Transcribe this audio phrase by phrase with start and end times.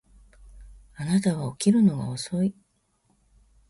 [0.95, 2.55] あなたは起きるのが遅い